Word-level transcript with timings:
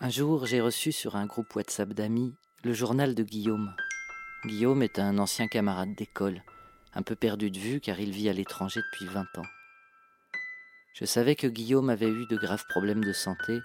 Un 0.00 0.10
jour, 0.10 0.46
j'ai 0.46 0.60
reçu 0.60 0.92
sur 0.92 1.16
un 1.16 1.26
groupe 1.26 1.56
WhatsApp 1.56 1.88
d'amis 1.88 2.32
le 2.62 2.72
journal 2.72 3.16
de 3.16 3.24
Guillaume. 3.24 3.74
Guillaume 4.46 4.84
est 4.84 5.00
un 5.00 5.18
ancien 5.18 5.48
camarade 5.48 5.96
d'école, 5.96 6.44
un 6.94 7.02
peu 7.02 7.16
perdu 7.16 7.50
de 7.50 7.58
vue 7.58 7.80
car 7.80 7.98
il 7.98 8.12
vit 8.12 8.28
à 8.28 8.32
l'étranger 8.32 8.80
depuis 8.92 9.06
20 9.06 9.22
ans. 9.38 9.46
Je 10.94 11.04
savais 11.04 11.34
que 11.34 11.48
Guillaume 11.48 11.90
avait 11.90 12.08
eu 12.08 12.26
de 12.26 12.36
graves 12.36 12.64
problèmes 12.68 13.02
de 13.02 13.12
santé 13.12 13.58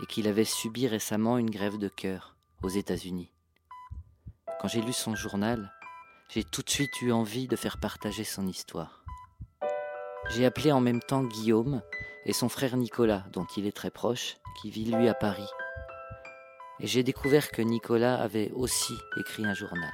et 0.00 0.06
qu'il 0.06 0.28
avait 0.28 0.44
subi 0.44 0.86
récemment 0.86 1.38
une 1.38 1.50
grève 1.50 1.78
de 1.78 1.88
cœur 1.88 2.36
aux 2.62 2.68
États-Unis. 2.68 3.32
Quand 4.60 4.68
j'ai 4.68 4.80
lu 4.80 4.92
son 4.92 5.16
journal, 5.16 5.72
j'ai 6.28 6.44
tout 6.44 6.62
de 6.62 6.70
suite 6.70 7.02
eu 7.02 7.10
envie 7.10 7.48
de 7.48 7.56
faire 7.56 7.78
partager 7.78 8.22
son 8.22 8.46
histoire. 8.46 9.04
J'ai 10.30 10.46
appelé 10.46 10.70
en 10.70 10.80
même 10.80 11.02
temps 11.02 11.24
Guillaume 11.24 11.82
et 12.26 12.32
son 12.32 12.48
frère 12.48 12.76
Nicolas, 12.76 13.24
dont 13.32 13.46
il 13.56 13.66
est 13.66 13.76
très 13.76 13.90
proche, 13.90 14.36
qui 14.60 14.70
vit 14.70 14.84
lui 14.84 15.08
à 15.08 15.14
Paris 15.14 15.48
et 16.80 16.86
j'ai 16.86 17.02
découvert 17.02 17.50
que 17.50 17.62
Nicolas 17.62 18.20
avait 18.20 18.50
aussi 18.52 18.94
écrit 19.16 19.46
un 19.46 19.54
journal. 19.54 19.92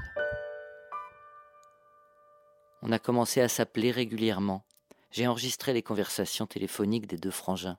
On 2.83 2.93
a 2.93 2.99
commencé 2.99 3.41
à 3.41 3.49
s'appeler 3.49 3.91
régulièrement. 3.91 4.65
J'ai 5.11 5.27
enregistré 5.27 5.73
les 5.73 5.83
conversations 5.83 6.47
téléphoniques 6.47 7.07
des 7.07 7.19
deux 7.19 7.31
frangins. 7.31 7.77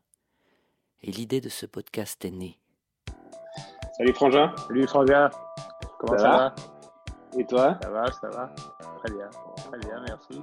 Et 1.02 1.12
l'idée 1.12 1.42
de 1.42 1.50
ce 1.50 1.66
podcast 1.66 2.24
est 2.26 2.32
née. 2.32 2.60
Salut 3.98 4.14
frangin. 4.14 4.54
Salut 4.68 4.88
frangin. 4.88 5.30
Comment 6.00 6.18
ça, 6.18 6.30
va, 6.30 6.56
Et 7.38 7.46
toi? 7.46 7.80
Ça 7.82 7.90
va, 7.90 8.12
ça 8.12 8.30
va. 8.30 8.56
Très 9.04 9.14
bien, 9.14 9.30
très 9.56 9.80
bien, 9.80 10.04
merci. 10.08 10.42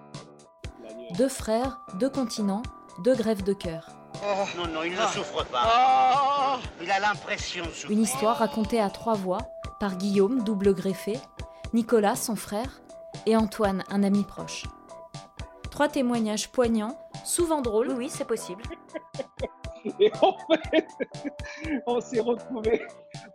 Deux 1.17 1.29
frères, 1.29 1.79
deux 1.95 2.11
continents, 2.11 2.63
deux 3.05 3.15
grèves 3.15 3.45
de 3.45 3.53
cœur. 3.53 3.98
Oh, 4.23 4.45
non, 4.57 4.67
non, 4.73 4.83
il 4.83 4.93
ne 4.93 5.07
souffre 5.07 5.45
pas. 5.47 6.59
Oh, 6.59 6.67
il 6.83 6.91
a 6.91 6.99
l'impression 6.99 7.65
de 7.65 7.71
souffrir. 7.71 7.91
Une 7.91 8.03
histoire 8.03 8.37
racontée 8.39 8.81
à 8.81 8.91
trois 8.91 9.15
voix 9.15 9.39
par 9.79 9.97
Guillaume, 9.97 10.43
double 10.43 10.75
greffé, 10.75 11.19
Nicolas, 11.73 12.17
son 12.17 12.35
frère, 12.35 12.81
et 13.27 13.37
Antoine, 13.37 13.85
un 13.91 14.03
ami 14.03 14.25
proche. 14.25 14.65
Trois 15.71 15.89
témoignages 15.89 16.49
poignants, 16.51 16.99
souvent 17.25 17.61
drôles. 17.61 17.93
Oui, 17.93 18.09
c'est 18.11 18.25
possible. 18.27 18.63
Et 20.01 20.11
en 20.21 20.37
fait, 20.73 20.87
on 21.87 22.01
s'est 22.01 22.21
retrouvés, 22.21 22.83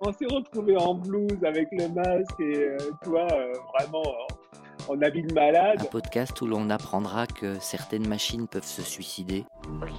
on 0.01 0.11
s'est 0.11 0.25
retrouvés 0.25 0.77
en 0.77 0.93
blouse 0.93 1.43
avec 1.43 1.69
le 1.71 1.87
masque 1.87 2.39
et 2.39 2.57
euh, 2.57 2.77
toi, 3.01 3.25
euh, 3.31 3.53
vraiment 3.73 4.03
en 4.89 5.01
habit 5.01 5.23
de 5.23 5.33
malade. 5.33 5.81
Un 5.81 5.85
podcast 5.85 6.39
où 6.41 6.47
l'on 6.47 6.69
apprendra 6.69 7.27
que 7.27 7.59
certaines 7.59 8.07
machines 8.07 8.47
peuvent 8.47 8.65
se 8.65 8.81
suicider. 8.81 9.45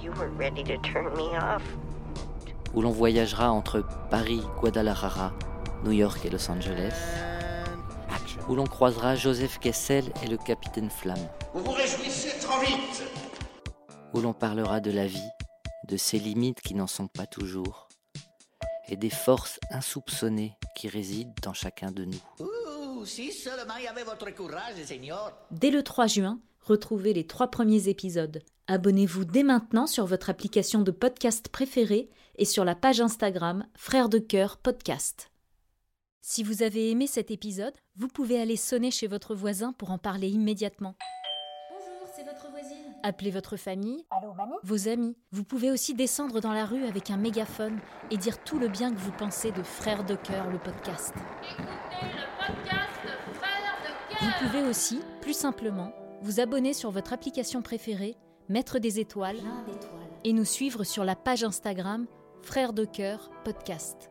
You 0.03 0.11
were 0.17 0.29
ready 0.37 0.63
to 0.63 0.77
turn 0.81 1.05
me 1.15 1.37
off. 1.37 1.63
Où 2.73 2.81
l'on 2.81 2.91
voyagera 2.91 3.51
entre 3.51 3.85
Paris, 4.09 4.41
Guadalajara, 4.59 5.33
New 5.83 5.91
York 5.91 6.25
et 6.25 6.29
Los 6.29 6.49
Angeles. 6.49 6.93
Où 8.47 8.55
l'on 8.55 8.65
croisera 8.65 9.15
Joseph 9.15 9.59
Kessel 9.59 10.05
et 10.23 10.27
le 10.27 10.37
capitaine 10.37 10.89
Flamme. 10.89 11.17
Vous 11.53 11.63
vous 11.63 11.71
réjouissez 11.71 12.37
trop 12.39 12.59
vite. 12.59 13.03
Où 14.13 14.21
l'on 14.21 14.33
parlera 14.33 14.79
de 14.81 14.91
la 14.91 15.07
vie, 15.07 15.29
de 15.87 15.97
ses 15.97 16.19
limites 16.19 16.61
qui 16.61 16.75
n'en 16.75 16.87
sont 16.87 17.07
pas 17.07 17.25
toujours, 17.25 17.87
et 18.87 18.97
des 18.97 19.09
forces 19.09 19.59
insoupçonnées 19.71 20.55
qui 20.75 20.87
résident 20.87 21.33
dans 21.41 21.53
chacun 21.53 21.91
de 21.91 22.05
nous. 22.05 22.45
Dès 25.51 25.71
le 25.71 25.83
3 25.83 26.07
juin, 26.07 26.39
retrouvez 26.61 27.13
les 27.13 27.27
trois 27.27 27.49
premiers 27.49 27.87
épisodes. 27.87 28.41
Abonnez-vous 28.67 29.25
dès 29.25 29.43
maintenant 29.43 29.85
sur 29.85 30.05
votre 30.05 30.29
application 30.29 30.81
de 30.81 30.91
podcast 30.91 31.49
préférée 31.49 32.09
et 32.37 32.45
sur 32.45 32.65
la 32.65 32.75
page 32.75 33.01
Instagram 33.01 33.65
Frères 33.75 34.09
de 34.09 34.17
Cœur 34.17 34.57
Podcast. 34.57 35.29
Si 36.21 36.41
vous 36.41 36.63
avez 36.63 36.89
aimé 36.89 37.05
cet 37.05 37.29
épisode, 37.29 37.75
vous 37.95 38.07
pouvez 38.07 38.41
aller 38.41 38.57
sonner 38.57 38.89
chez 38.89 39.05
votre 39.05 39.35
voisin 39.35 39.73
pour 39.73 39.91
en 39.91 39.99
parler 39.99 40.29
immédiatement. 40.29 40.95
Appelez 43.07 43.29
votre 43.29 43.55
famille, 43.55 44.03
Allô, 44.09 44.33
mamie? 44.33 44.55
Vos 44.63 44.87
amis. 44.87 45.15
Vous 45.31 45.43
pouvez 45.43 45.69
aussi 45.69 45.93
descendre 45.93 46.41
dans 46.41 46.53
la 46.53 46.65
rue 46.65 46.85
avec 46.85 47.11
un 47.11 47.17
mégaphone 47.17 47.77
et 48.09 48.17
dire 48.17 48.43
tout 48.43 48.57
le 48.57 48.67
bien 48.67 48.91
que 48.91 48.97
vous 48.97 49.11
pensez 49.11 49.51
de 49.51 49.61
Frères 49.61 50.03
de 50.03 50.15
Cœur, 50.15 50.49
le 50.49 50.57
podcast. 50.57 51.13
Vous 54.19 54.47
pouvez 54.47 54.63
aussi, 54.63 55.01
plus 55.21 55.37
simplement, 55.37 55.93
vous 56.23 56.39
abonner 56.39 56.73
sur 56.73 56.89
votre 56.89 57.13
application 57.13 57.61
préférée, 57.61 58.15
mettre 58.49 58.79
des 58.79 58.99
étoiles 58.99 59.37
et 60.23 60.33
nous 60.33 60.43
suivre 60.43 60.83
sur 60.83 61.05
la 61.05 61.15
page 61.15 61.43
Instagram 61.43 62.07
Frères 62.41 62.73
de 62.73 62.85
Cœur 62.85 63.29
Podcast. 63.43 64.09